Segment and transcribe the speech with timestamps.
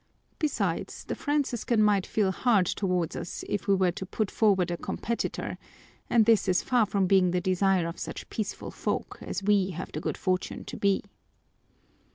[0.39, 4.77] Besides, the Franciscan might feel hard toward us if we were to put forward a
[4.77, 5.59] competitor,
[6.09, 9.91] and this is far from being the desire of such peaceful folk as we have
[9.91, 11.03] the good fortune to be.